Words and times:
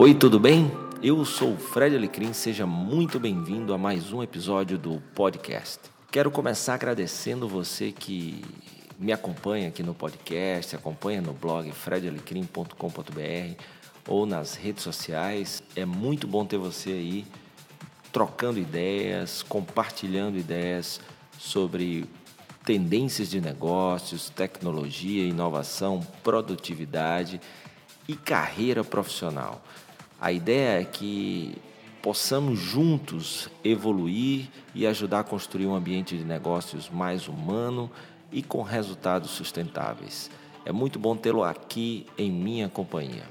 Oi, 0.00 0.14
tudo 0.14 0.38
bem? 0.38 0.70
Eu 1.02 1.24
sou 1.24 1.54
o 1.54 1.56
Fred 1.56 1.96
Alecrim, 1.96 2.32
seja 2.32 2.64
muito 2.64 3.18
bem-vindo 3.18 3.74
a 3.74 3.78
mais 3.78 4.12
um 4.12 4.22
episódio 4.22 4.78
do 4.78 5.02
podcast. 5.12 5.80
Quero 6.08 6.30
começar 6.30 6.74
agradecendo 6.74 7.48
você 7.48 7.90
que 7.90 8.44
me 8.96 9.12
acompanha 9.12 9.66
aqui 9.66 9.82
no 9.82 9.92
podcast, 9.94 10.76
acompanha 10.76 11.20
no 11.20 11.32
blog 11.32 11.72
fredalecrim.com.br 11.72 13.60
ou 14.06 14.24
nas 14.24 14.54
redes 14.54 14.84
sociais. 14.84 15.60
É 15.74 15.84
muito 15.84 16.28
bom 16.28 16.46
ter 16.46 16.58
você 16.58 16.90
aí 16.90 17.26
trocando 18.12 18.60
ideias, 18.60 19.42
compartilhando 19.42 20.38
ideias 20.38 21.00
sobre 21.36 22.08
tendências 22.64 23.28
de 23.28 23.40
negócios, 23.40 24.30
tecnologia, 24.30 25.24
inovação, 25.24 26.06
produtividade 26.22 27.40
e 28.06 28.14
carreira 28.14 28.84
profissional. 28.84 29.60
A 30.20 30.32
ideia 30.32 30.80
é 30.80 30.84
que 30.84 31.56
possamos 32.02 32.58
juntos 32.58 33.48
evoluir 33.62 34.48
e 34.74 34.86
ajudar 34.86 35.20
a 35.20 35.24
construir 35.24 35.66
um 35.66 35.74
ambiente 35.74 36.16
de 36.16 36.24
negócios 36.24 36.90
mais 36.90 37.28
humano 37.28 37.90
e 38.32 38.42
com 38.42 38.62
resultados 38.62 39.30
sustentáveis. 39.30 40.30
É 40.64 40.72
muito 40.72 40.98
bom 40.98 41.16
tê-lo 41.16 41.44
aqui 41.44 42.06
em 42.18 42.30
minha 42.30 42.68
companhia. 42.68 43.24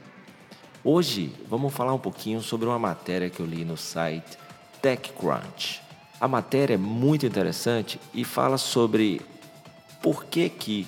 Hoje 0.84 1.34
vamos 1.50 1.74
falar 1.74 1.94
um 1.94 2.00
pouquinho 2.00 2.42
sobre 2.42 2.66
uma 2.66 2.80
matéria 2.80 3.30
que 3.30 3.42
eu 3.42 3.46
li 3.46 3.66
no 3.66 3.76
site 3.76 4.38
TechCrunch. 4.82 5.82
A 6.22 6.28
matéria 6.28 6.76
é 6.76 6.78
muito 6.78 7.26
interessante 7.26 8.00
e 8.14 8.24
fala 8.24 8.58
sobre 8.58 9.22
por 10.02 10.24
que 10.26 10.50
que 10.50 10.88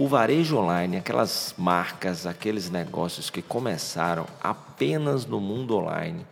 o 0.00 0.08
varejo 0.08 0.56
online, 0.56 0.96
aquelas 0.96 1.54
marcas, 1.58 2.24
aqueles 2.24 2.70
negócios 2.70 3.28
que 3.28 3.42
começaram 3.42 4.26
apenas 4.42 5.26
no 5.26 5.38
mundo 5.38 5.76
online, 5.76 6.24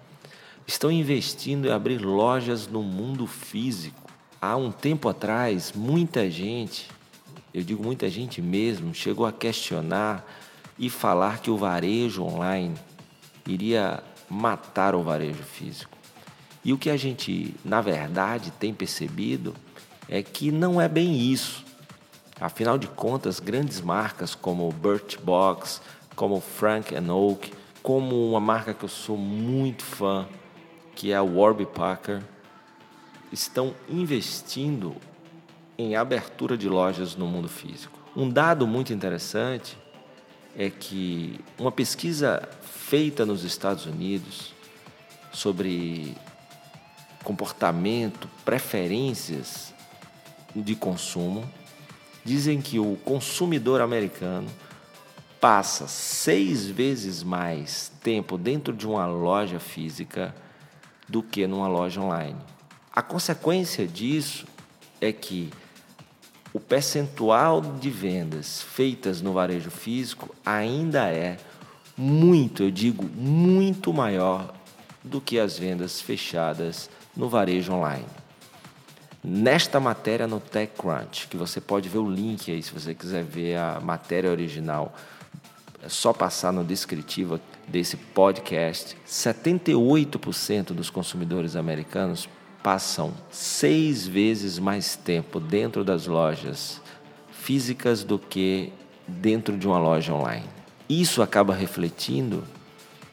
estão 0.66 0.90
investindo 0.90 1.68
em 1.68 1.70
abrir 1.70 1.98
lojas 1.98 2.66
no 2.66 2.82
mundo 2.82 3.26
físico. 3.26 4.10
Há 4.40 4.56
um 4.56 4.72
tempo 4.72 5.06
atrás, 5.06 5.74
muita 5.74 6.30
gente, 6.30 6.88
eu 7.52 7.62
digo 7.62 7.84
muita 7.84 8.08
gente 8.08 8.40
mesmo, 8.40 8.94
chegou 8.94 9.26
a 9.26 9.32
questionar 9.32 10.26
e 10.78 10.88
falar 10.88 11.40
que 11.42 11.50
o 11.50 11.58
varejo 11.58 12.22
online 12.22 12.74
iria 13.46 14.02
matar 14.30 14.94
o 14.94 15.02
varejo 15.02 15.42
físico. 15.42 15.94
E 16.64 16.72
o 16.72 16.78
que 16.78 16.88
a 16.88 16.96
gente, 16.96 17.54
na 17.62 17.82
verdade, 17.82 18.50
tem 18.50 18.72
percebido 18.72 19.54
é 20.08 20.22
que 20.22 20.50
não 20.50 20.80
é 20.80 20.88
bem 20.88 21.20
isso. 21.20 21.67
Afinal 22.40 22.78
de 22.78 22.86
contas, 22.86 23.40
grandes 23.40 23.80
marcas 23.80 24.34
como 24.34 24.70
Birchbox, 24.70 25.82
como 26.14 26.40
Frank 26.40 26.94
Oak, 26.94 27.52
como 27.82 28.30
uma 28.30 28.40
marca 28.40 28.72
que 28.72 28.84
eu 28.84 28.88
sou 28.88 29.16
muito 29.16 29.82
fã, 29.82 30.26
que 30.94 31.10
é 31.10 31.16
a 31.16 31.22
Warby 31.22 31.66
Parker, 31.66 32.22
estão 33.32 33.74
investindo 33.88 34.94
em 35.76 35.96
abertura 35.96 36.56
de 36.56 36.68
lojas 36.68 37.16
no 37.16 37.26
mundo 37.26 37.48
físico. 37.48 37.98
Um 38.16 38.28
dado 38.28 38.66
muito 38.66 38.92
interessante 38.92 39.76
é 40.56 40.70
que 40.70 41.40
uma 41.58 41.70
pesquisa 41.70 42.48
feita 42.62 43.26
nos 43.26 43.44
Estados 43.44 43.86
Unidos 43.86 44.54
sobre 45.32 46.16
comportamento, 47.22 48.28
preferências 48.44 49.74
de 50.54 50.74
consumo 50.74 51.48
dizem 52.28 52.60
que 52.60 52.78
o 52.78 52.94
consumidor 52.96 53.80
americano 53.80 54.46
passa 55.40 55.88
seis 55.88 56.66
vezes 56.66 57.22
mais 57.22 57.90
tempo 58.02 58.36
dentro 58.36 58.74
de 58.74 58.86
uma 58.86 59.06
loja 59.06 59.58
física 59.58 60.34
do 61.08 61.22
que 61.22 61.46
numa 61.46 61.66
loja 61.66 62.02
online. 62.02 62.36
A 62.92 63.00
consequência 63.00 63.86
disso 63.86 64.46
é 65.00 65.10
que 65.10 65.48
o 66.52 66.60
percentual 66.60 67.62
de 67.62 67.88
vendas 67.88 68.60
feitas 68.60 69.22
no 69.22 69.32
varejo 69.32 69.70
físico 69.70 70.34
ainda 70.44 71.08
é 71.08 71.38
muito, 71.96 72.64
eu 72.64 72.70
digo, 72.70 73.04
muito 73.04 73.90
maior 73.90 74.54
do 75.02 75.18
que 75.18 75.38
as 75.38 75.58
vendas 75.58 75.98
fechadas 75.98 76.90
no 77.16 77.26
varejo 77.26 77.72
online 77.72 78.17
nesta 79.22 79.80
matéria 79.80 80.26
no 80.26 80.40
TechCrunch, 80.40 81.28
que 81.28 81.36
você 81.36 81.60
pode 81.60 81.88
ver 81.88 81.98
o 81.98 82.10
link 82.10 82.50
aí 82.50 82.62
se 82.62 82.72
você 82.72 82.94
quiser 82.94 83.24
ver 83.24 83.56
a 83.56 83.80
matéria 83.80 84.30
original. 84.30 84.94
É 85.82 85.88
só 85.88 86.12
passar 86.12 86.52
no 86.52 86.64
descritivo 86.64 87.40
desse 87.66 87.96
podcast. 87.96 88.96
78% 89.06 90.66
dos 90.72 90.90
consumidores 90.90 91.54
americanos 91.56 92.28
passam 92.62 93.12
seis 93.30 94.06
vezes 94.06 94.58
mais 94.58 94.96
tempo 94.96 95.38
dentro 95.38 95.84
das 95.84 96.06
lojas 96.06 96.80
físicas 97.30 98.02
do 98.02 98.18
que 98.18 98.72
dentro 99.06 99.56
de 99.56 99.66
uma 99.66 99.78
loja 99.78 100.12
online. 100.12 100.46
Isso 100.88 101.22
acaba 101.22 101.54
refletindo 101.54 102.44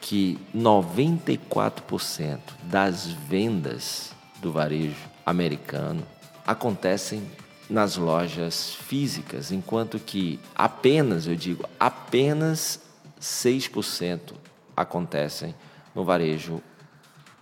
que 0.01 0.39
94% 0.55 2.39
das 2.63 3.05
vendas 3.05 4.11
do 4.41 4.51
varejo 4.51 5.14
americano 5.25 6.03
acontecem 6.45 7.23
nas 7.69 7.97
lojas 7.97 8.75
físicas, 8.75 9.51
enquanto 9.51 9.97
que 9.99 10.39
apenas, 10.53 11.25
eu 11.25 11.35
digo, 11.35 11.67
apenas 11.79 12.79
6% 13.19 14.33
acontecem 14.75 15.55
no 15.93 16.03
varejo 16.03 16.61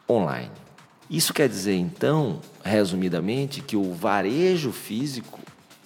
online. 0.09 0.51
Isso 1.09 1.33
quer 1.33 1.49
dizer, 1.49 1.75
então, 1.75 2.39
resumidamente, 2.63 3.61
que 3.61 3.75
o 3.75 3.93
varejo 3.93 4.71
físico 4.71 5.39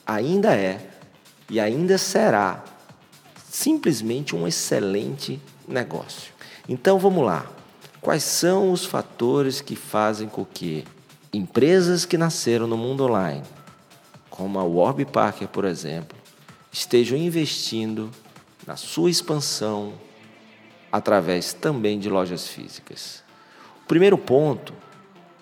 ainda 0.05 0.55
é 0.55 0.87
e 1.49 1.59
ainda 1.59 1.97
será 1.97 2.63
simplesmente 3.49 4.35
um 4.35 4.47
excelente 4.47 5.41
negócio. 5.67 6.31
Então 6.69 6.99
vamos 6.99 7.25
lá. 7.25 7.47
Quais 7.99 8.23
são 8.23 8.71
os 8.71 8.85
fatores 8.85 9.59
que 9.59 9.75
fazem 9.75 10.29
com 10.29 10.45
que 10.45 10.85
empresas 11.37 12.03
que 12.05 12.17
nasceram 12.17 12.67
no 12.67 12.75
mundo 12.75 13.05
online, 13.05 13.43
como 14.29 14.59
a 14.59 14.63
Warby 14.63 15.05
Parker, 15.05 15.47
por 15.47 15.65
exemplo, 15.65 16.17
estejam 16.71 17.17
investindo 17.17 18.09
na 18.65 18.75
sua 18.75 19.09
expansão 19.09 19.93
através 20.91 21.53
também 21.53 21.99
de 21.99 22.09
lojas 22.09 22.47
físicas. 22.47 23.23
O 23.83 23.87
primeiro 23.87 24.17
ponto 24.17 24.73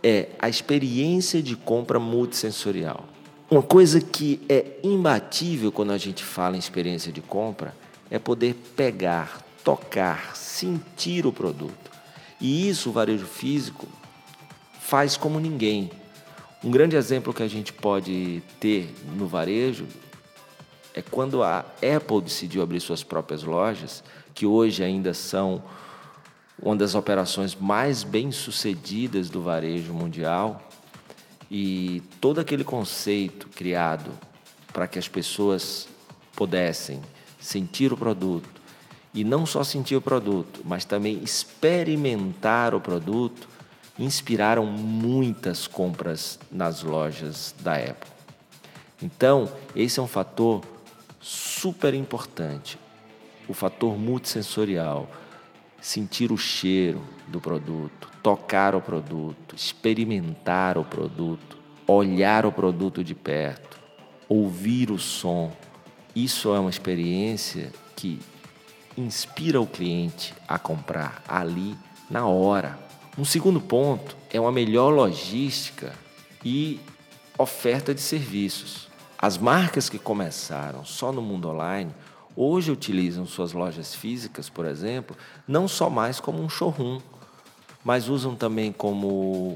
é 0.03 0.29
a 0.37 0.49
experiência 0.49 1.41
de 1.41 1.55
compra 1.55 1.99
multissensorial. 1.99 3.05
Uma 3.49 3.63
coisa 3.63 4.01
que 4.01 4.41
é 4.49 4.79
imbatível 4.83 5.71
quando 5.71 5.91
a 5.91 5.97
gente 5.97 6.23
fala 6.23 6.55
em 6.55 6.59
experiência 6.59 7.11
de 7.11 7.21
compra 7.21 7.75
é 8.11 8.19
poder 8.19 8.53
pegar, 8.75 9.41
tocar, 9.63 10.35
sentir 10.35 11.25
o 11.25 11.31
produto. 11.31 11.91
E 12.39 12.67
isso 12.67 12.89
o 12.89 12.93
varejo 12.93 13.25
físico 13.25 13.87
faz 14.85 15.17
como 15.17 15.39
ninguém. 15.39 15.89
Um 16.63 16.69
grande 16.69 16.95
exemplo 16.95 17.33
que 17.33 17.41
a 17.41 17.47
gente 17.47 17.73
pode 17.73 18.43
ter 18.59 18.93
no 19.15 19.27
varejo 19.27 19.87
é 20.93 21.01
quando 21.01 21.41
a 21.41 21.59
Apple 21.59 22.21
decidiu 22.21 22.61
abrir 22.61 22.79
suas 22.79 23.03
próprias 23.03 23.41
lojas, 23.41 24.03
que 24.33 24.45
hoje 24.45 24.83
ainda 24.83 25.11
são 25.11 25.63
uma 26.61 26.75
das 26.75 26.93
operações 26.93 27.55
mais 27.55 28.03
bem-sucedidas 28.03 29.27
do 29.27 29.41
varejo 29.41 29.91
mundial, 29.91 30.61
e 31.49 32.01
todo 32.21 32.39
aquele 32.39 32.63
conceito 32.63 33.47
criado 33.49 34.11
para 34.71 34.87
que 34.87 34.99
as 34.99 35.07
pessoas 35.07 35.87
pudessem 36.35 37.01
sentir 37.39 37.91
o 37.91 37.97
produto 37.97 38.61
e 39.13 39.23
não 39.23 39.45
só 39.45 39.63
sentir 39.63 39.95
o 39.95 40.01
produto, 40.01 40.61
mas 40.63 40.85
também 40.85 41.23
experimentar 41.23 42.75
o 42.75 42.81
produto, 42.81 43.54
inspiraram 43.97 44.65
muitas 44.65 45.67
compras 45.67 46.39
nas 46.51 46.83
lojas 46.83 47.55
da 47.59 47.75
Apple. 47.75 48.11
Então, 49.01 49.51
esse 49.75 49.99
é 49.99 50.03
um 50.03 50.07
fator 50.07 50.63
super 51.19 51.93
importante, 51.93 52.77
o 53.47 53.53
fator 53.53 53.97
multissensorial, 53.97 55.09
sentir 55.81 56.31
o 56.31 56.37
cheiro 56.37 57.01
do 57.27 57.39
produto, 57.39 58.09
tocar 58.23 58.75
o 58.75 58.81
produto, 58.81 59.55
experimentar 59.55 60.77
o 60.77 60.83
produto, 60.83 61.57
olhar 61.87 62.45
o 62.45 62.51
produto 62.51 63.03
de 63.03 63.13
perto, 63.13 63.79
ouvir 64.27 64.91
o 64.91 64.97
som. 64.97 65.51
Isso 66.15 66.53
é 66.55 66.59
uma 66.59 66.69
experiência 66.69 67.71
que 67.95 68.19
inspira 68.97 69.61
o 69.61 69.67
cliente 69.67 70.33
a 70.47 70.57
comprar 70.57 71.23
ali 71.27 71.75
na 72.09 72.25
hora, 72.25 72.79
um 73.17 73.23
segundo 73.23 73.61
ponto 73.61 74.15
é 74.29 74.39
uma 74.39 74.51
melhor 74.51 74.89
logística 74.89 75.93
e 76.43 76.79
oferta 77.37 77.93
de 77.93 78.01
serviços. 78.01 78.89
As 79.17 79.37
marcas 79.37 79.89
que 79.89 79.97
começaram 79.97 80.83
só 80.83 81.11
no 81.11 81.21
mundo 81.21 81.49
online 81.49 81.93
hoje 82.35 82.71
utilizam 82.71 83.25
suas 83.25 83.53
lojas 83.53 83.95
físicas, 83.95 84.49
por 84.49 84.65
exemplo, 84.65 85.15
não 85.47 85.67
só 85.67 85.89
mais 85.89 86.19
como 86.19 86.43
um 86.43 86.49
showroom, 86.49 86.99
mas 87.83 88.09
usam 88.09 88.35
também 88.35 88.73
como 88.73 89.55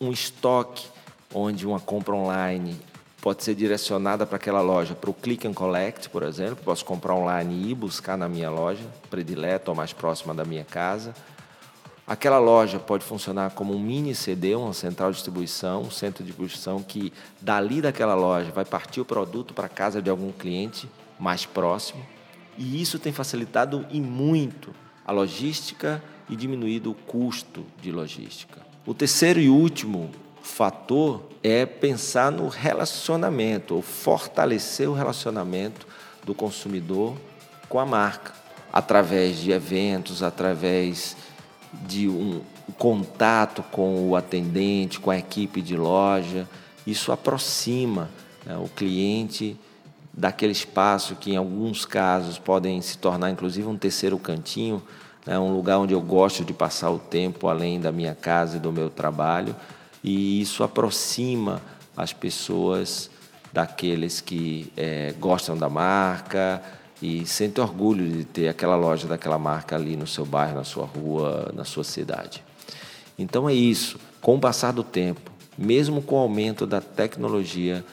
um 0.00 0.12
estoque 0.12 0.86
onde 1.34 1.66
uma 1.66 1.80
compra 1.80 2.14
online 2.14 2.80
pode 3.20 3.42
ser 3.42 3.54
direcionada 3.56 4.24
para 4.24 4.36
aquela 4.36 4.60
loja, 4.60 4.94
para 4.94 5.10
o 5.10 5.14
click 5.14 5.46
and 5.46 5.52
collect, 5.52 6.08
por 6.08 6.22
exemplo. 6.22 6.64
Posso 6.64 6.84
comprar 6.84 7.14
online 7.14 7.54
e 7.54 7.70
ir 7.72 7.74
buscar 7.74 8.16
na 8.16 8.28
minha 8.28 8.48
loja 8.48 8.84
predileta 9.10 9.70
ou 9.70 9.76
mais 9.76 9.92
próxima 9.92 10.32
da 10.32 10.44
minha 10.44 10.64
casa. 10.64 11.12
Aquela 12.08 12.38
loja 12.38 12.78
pode 12.78 13.04
funcionar 13.04 13.50
como 13.50 13.74
um 13.74 13.78
mini 13.78 14.14
CD, 14.14 14.54
uma 14.54 14.72
central 14.72 15.10
de 15.10 15.16
distribuição, 15.16 15.82
um 15.82 15.90
centro 15.90 16.24
de 16.24 16.28
distribuição 16.28 16.82
que 16.82 17.12
dali 17.38 17.82
daquela 17.82 18.14
loja 18.14 18.50
vai 18.50 18.64
partir 18.64 19.02
o 19.02 19.04
produto 19.04 19.52
para 19.52 19.68
casa 19.68 20.00
de 20.00 20.08
algum 20.08 20.32
cliente 20.32 20.88
mais 21.20 21.44
próximo. 21.44 22.02
E 22.56 22.80
isso 22.80 22.98
tem 22.98 23.12
facilitado 23.12 23.84
e 23.90 24.00
muito 24.00 24.74
a 25.06 25.12
logística 25.12 26.02
e 26.30 26.34
diminuído 26.34 26.92
o 26.92 26.94
custo 26.94 27.62
de 27.82 27.92
logística. 27.92 28.62
O 28.86 28.94
terceiro 28.94 29.38
e 29.38 29.50
último 29.50 30.10
fator 30.42 31.28
é 31.42 31.66
pensar 31.66 32.32
no 32.32 32.48
relacionamento, 32.48 33.74
ou 33.74 33.82
fortalecer 33.82 34.88
o 34.88 34.94
relacionamento 34.94 35.86
do 36.24 36.34
consumidor 36.34 37.18
com 37.68 37.78
a 37.78 37.84
marca, 37.84 38.32
através 38.72 39.36
de 39.36 39.50
eventos, 39.50 40.22
através 40.22 41.14
de 41.72 42.08
um 42.08 42.40
contato 42.76 43.62
com 43.70 44.08
o 44.08 44.16
atendente, 44.16 45.00
com 45.00 45.10
a 45.10 45.18
equipe 45.18 45.60
de 45.60 45.76
loja. 45.76 46.48
Isso 46.86 47.12
aproxima 47.12 48.08
né, 48.44 48.56
o 48.56 48.68
cliente 48.68 49.56
daquele 50.12 50.52
espaço 50.52 51.14
que, 51.16 51.32
em 51.32 51.36
alguns 51.36 51.84
casos, 51.84 52.38
podem 52.38 52.80
se 52.80 52.98
tornar 52.98 53.30
inclusive 53.30 53.66
um 53.66 53.76
terceiro 53.76 54.18
cantinho, 54.18 54.82
né, 55.24 55.38
um 55.38 55.54
lugar 55.54 55.78
onde 55.78 55.94
eu 55.94 56.00
gosto 56.00 56.44
de 56.44 56.52
passar 56.52 56.90
o 56.90 56.98
tempo 56.98 57.48
além 57.48 57.80
da 57.80 57.92
minha 57.92 58.14
casa 58.14 58.56
e 58.56 58.60
do 58.60 58.72
meu 58.72 58.90
trabalho 58.90 59.54
e 60.02 60.40
isso 60.40 60.62
aproxima 60.62 61.60
as 61.96 62.12
pessoas 62.12 63.10
daqueles 63.52 64.20
que 64.20 64.72
é, 64.76 65.14
gostam 65.18 65.56
da 65.56 65.68
marca 65.68 66.62
e 67.00 67.24
sentem 67.26 67.62
orgulho 67.62 68.08
de 68.08 68.24
ter 68.24 68.48
aquela 68.48 68.76
loja 68.76 69.06
daquela 69.06 69.38
marca 69.38 69.76
ali 69.76 69.96
no 69.96 70.06
seu 70.06 70.24
bairro, 70.24 70.56
na 70.56 70.64
sua 70.64 70.84
rua, 70.84 71.52
na 71.54 71.64
sua 71.64 71.84
cidade. 71.84 72.42
Então 73.18 73.48
é 73.48 73.54
isso. 73.54 73.98
Com 74.20 74.36
o 74.36 74.40
passar 74.40 74.72
do 74.72 74.82
tempo, 74.82 75.30
mesmo 75.56 76.02
com 76.02 76.16
o 76.16 76.18
aumento 76.18 76.66
da 76.66 76.80
tecnologia, 76.80 77.84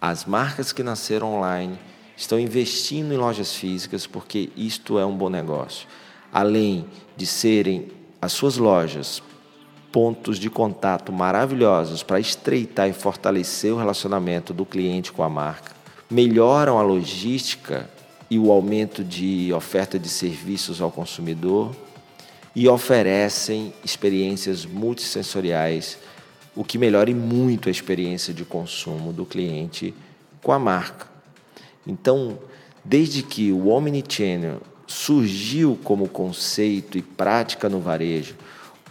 as 0.00 0.24
marcas 0.24 0.72
que 0.72 0.82
nasceram 0.82 1.34
online 1.34 1.78
estão 2.16 2.38
investindo 2.38 3.12
em 3.12 3.16
lojas 3.16 3.54
físicas 3.54 4.06
porque 4.06 4.50
isto 4.56 4.98
é 4.98 5.04
um 5.04 5.16
bom 5.16 5.28
negócio. 5.28 5.86
Além 6.32 6.86
de 7.16 7.26
serem 7.26 7.88
as 8.20 8.32
suas 8.32 8.56
lojas 8.56 9.22
pontos 9.92 10.38
de 10.38 10.50
contato 10.50 11.12
maravilhosos 11.12 12.02
para 12.02 12.20
estreitar 12.20 12.88
e 12.88 12.92
fortalecer 12.92 13.72
o 13.72 13.78
relacionamento 13.78 14.52
do 14.52 14.66
cliente 14.66 15.12
com 15.12 15.22
a 15.22 15.28
marca, 15.28 15.72
melhoram 16.10 16.78
a 16.78 16.82
logística 16.82 17.88
e 18.30 18.38
o 18.38 18.50
aumento 18.50 19.04
de 19.04 19.52
oferta 19.52 19.98
de 19.98 20.08
serviços 20.08 20.80
ao 20.80 20.90
consumidor 20.90 21.74
e 22.54 22.68
oferecem 22.68 23.72
experiências 23.84 24.64
multissensoriais, 24.64 25.98
o 26.54 26.64
que 26.64 26.78
melhora 26.78 27.14
muito 27.14 27.68
a 27.68 27.72
experiência 27.72 28.32
de 28.32 28.44
consumo 28.44 29.12
do 29.12 29.26
cliente 29.26 29.94
com 30.42 30.52
a 30.52 30.58
marca. 30.58 31.06
Então, 31.86 32.38
desde 32.84 33.22
que 33.22 33.52
o 33.52 33.68
Omnichannel 33.68 34.60
surgiu 34.86 35.78
como 35.84 36.08
conceito 36.08 36.96
e 36.96 37.02
prática 37.02 37.68
no 37.68 37.80
varejo, 37.80 38.36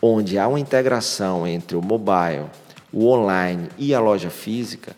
onde 0.02 0.38
há 0.38 0.48
uma 0.48 0.60
integração 0.60 1.48
entre 1.48 1.76
o 1.76 1.82
mobile, 1.82 2.46
o 2.94 3.08
online 3.08 3.68
e 3.78 3.94
a 3.94 4.00
loja 4.00 4.30
física, 4.30 4.96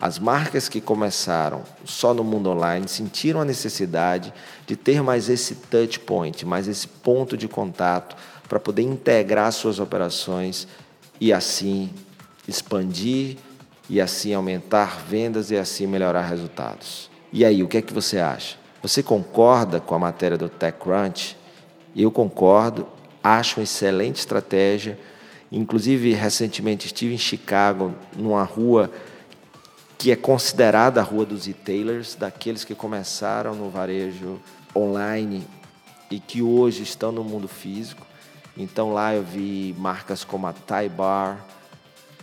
as 0.00 0.18
marcas 0.18 0.68
que 0.68 0.80
começaram 0.80 1.62
só 1.84 2.14
no 2.14 2.22
mundo 2.22 2.50
online 2.50 2.86
sentiram 2.86 3.40
a 3.40 3.44
necessidade 3.44 4.32
de 4.66 4.76
ter 4.76 5.02
mais 5.02 5.28
esse 5.28 5.56
touch 5.56 5.98
point, 6.00 6.46
mais 6.46 6.68
esse 6.68 6.86
ponto 6.86 7.36
de 7.36 7.48
contato 7.48 8.16
para 8.48 8.60
poder 8.60 8.82
integrar 8.82 9.50
suas 9.52 9.80
operações 9.80 10.68
e 11.20 11.32
assim 11.32 11.90
expandir 12.46 13.36
e 13.90 14.00
assim 14.00 14.34
aumentar 14.34 15.02
vendas 15.06 15.50
e 15.50 15.56
assim 15.56 15.86
melhorar 15.86 16.22
resultados. 16.22 17.10
E 17.32 17.44
aí, 17.44 17.62
o 17.62 17.68
que 17.68 17.78
é 17.78 17.82
que 17.82 17.92
você 17.92 18.18
acha? 18.18 18.56
Você 18.80 19.02
concorda 19.02 19.80
com 19.80 19.94
a 19.94 19.98
matéria 19.98 20.38
do 20.38 20.48
TechCrunch? 20.48 21.36
Eu 21.96 22.10
concordo 22.10 22.86
acho 23.22 23.58
uma 23.58 23.64
excelente 23.64 24.16
estratégia. 24.16 24.98
Inclusive, 25.50 26.12
recentemente 26.12 26.86
estive 26.86 27.14
em 27.14 27.18
Chicago, 27.18 27.94
numa 28.16 28.44
rua 28.44 28.90
que 29.98 30.12
é 30.12 30.16
considerada 30.16 31.00
a 31.00 31.04
rua 31.04 31.26
dos 31.26 31.46
retailers, 31.46 32.14
daqueles 32.14 32.64
que 32.64 32.74
começaram 32.74 33.54
no 33.56 33.68
varejo 33.68 34.40
online 34.74 35.44
e 36.08 36.20
que 36.20 36.40
hoje 36.40 36.84
estão 36.84 37.10
no 37.10 37.24
mundo 37.24 37.48
físico. 37.48 38.06
Então 38.56 38.92
lá 38.92 39.12
eu 39.14 39.24
vi 39.24 39.74
marcas 39.76 40.22
como 40.22 40.46
a 40.46 40.52
Thai 40.52 40.88
Bar, 40.88 41.44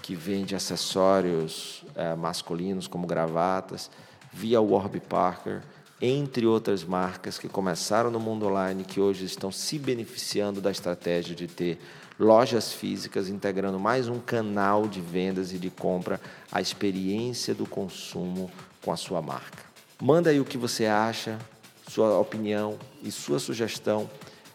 que 0.01 0.15
vende 0.15 0.55
acessórios 0.55 1.83
é, 1.95 2.15
masculinos 2.15 2.87
como 2.87 3.05
gravatas, 3.05 3.91
vi 4.31 4.55
a 4.55 4.61
Warby 4.61 5.01
Parker, 5.01 5.61
entre 6.01 6.45
outras 6.45 6.83
marcas 6.83 7.37
que 7.37 7.47
começaram 7.47 8.11
no 8.11 8.19
mundo 8.19 8.47
online, 8.47 8.83
que 8.83 8.99
hoje 8.99 9.25
estão 9.25 9.51
se 9.51 9.79
beneficiando 9.79 10.59
da 10.59 10.71
estratégia 10.71 11.35
de 11.35 11.47
ter 11.47 11.79
lojas 12.19 12.73
físicas, 12.73 13.29
integrando 13.29 13.79
mais 13.79 14.07
um 14.07 14.19
canal 14.19 14.87
de 14.87 15.01
vendas 15.01 15.51
e 15.51 15.57
de 15.57 15.69
compra 15.69 16.19
à 16.51 16.61
experiência 16.61 17.53
do 17.53 17.65
consumo 17.65 18.51
com 18.81 18.91
a 18.91 18.97
sua 18.97 19.21
marca. 19.21 19.63
Manda 20.01 20.29
aí 20.29 20.39
o 20.39 20.45
que 20.45 20.57
você 20.57 20.85
acha, 20.85 21.39
sua 21.87 22.19
opinião 22.19 22.77
e 23.01 23.11
sua 23.11 23.39
sugestão 23.39 24.09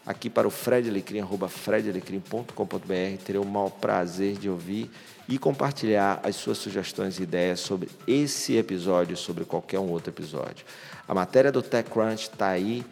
aqui 0.05 0.29
para 0.29 0.47
o 0.47 0.51
fredalecrim.com.br. 0.51 3.23
Terei 3.23 3.41
o 3.41 3.45
maior 3.45 3.69
prazer 3.69 4.37
de 4.37 4.49
ouvir 4.49 4.89
e 5.27 5.37
compartilhar 5.37 6.19
as 6.23 6.35
suas 6.35 6.57
sugestões 6.57 7.19
e 7.19 7.23
ideias 7.23 7.59
sobre 7.59 7.89
esse 8.07 8.57
episódio, 8.57 9.15
sobre 9.15 9.45
qualquer 9.45 9.79
um 9.79 9.89
outro 9.89 10.11
episódio. 10.11 10.65
A 11.07 11.13
matéria 11.13 11.51
do 11.51 11.61
TechCrunch 11.61 12.29
está 12.29 12.49
aí 12.49 12.83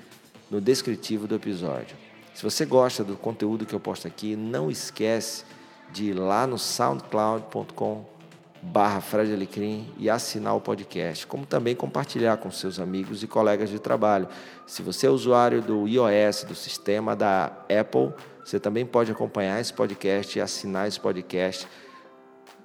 no 0.49 0.61
descritivo 0.61 1.27
do 1.27 1.35
episódio. 1.35 1.97
Se 2.33 2.43
você 2.43 2.65
gosta 2.65 3.03
do 3.03 3.17
conteúdo 3.17 3.65
que 3.65 3.73
eu 3.73 3.79
posto 3.79 4.07
aqui, 4.07 4.35
não 4.35 4.71
esquece 4.71 5.43
de 5.91 6.05
ir 6.05 6.13
lá 6.13 6.47
no 6.47 6.57
soundcloud.com 6.57 8.18
barra 8.61 9.01
Fred 9.01 9.33
Alecrim 9.33 9.87
e 9.97 10.09
assinar 10.09 10.55
o 10.55 10.61
podcast, 10.61 11.25
como 11.25 11.45
também 11.45 11.75
compartilhar 11.75 12.37
com 12.37 12.51
seus 12.51 12.79
amigos 12.79 13.23
e 13.23 13.27
colegas 13.27 13.69
de 13.69 13.79
trabalho. 13.79 14.27
Se 14.67 14.81
você 14.81 15.07
é 15.07 15.09
usuário 15.09 15.61
do 15.61 15.87
iOS, 15.87 16.43
do 16.43 16.55
sistema 16.55 17.15
da 17.15 17.45
Apple, 17.79 18.13
você 18.43 18.59
também 18.59 18.85
pode 18.85 19.11
acompanhar 19.11 19.59
esse 19.59 19.73
podcast 19.73 20.37
e 20.37 20.41
assinar 20.41 20.87
esse 20.87 20.99
podcast 20.99 21.67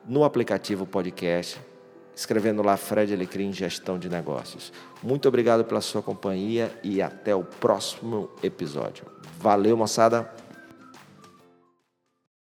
no 0.06 0.24
aplicativo 0.24 0.86
podcast 0.86 1.60
escrevendo 2.14 2.62
lá 2.62 2.76
Fred 2.76 3.12
Alecrim 3.12 3.52
Gestão 3.52 3.98
de 3.98 4.08
Negócios. 4.08 4.72
Muito 5.02 5.26
obrigado 5.28 5.64
pela 5.64 5.80
sua 5.80 6.02
companhia 6.02 6.72
e 6.82 7.02
até 7.02 7.34
o 7.34 7.42
próximo 7.42 8.30
episódio. 8.42 9.04
Valeu, 9.38 9.76
moçada! 9.76 10.43